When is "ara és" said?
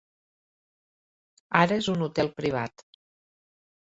1.61-1.91